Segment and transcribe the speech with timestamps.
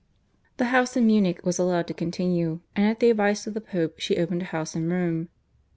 [0.57, 3.99] The house in Munich was allowed to continue, and at the advice of the Pope
[3.99, 5.29] she opened a house in Rome.